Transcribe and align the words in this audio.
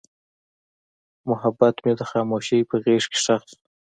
محبت 1.29 1.75
مې 1.83 1.93
د 1.99 2.01
خاموشۍ 2.09 2.61
په 2.69 2.75
غېږ 2.83 3.03
کې 3.11 3.17
ښخ 3.25 3.41
شو. 3.49 3.57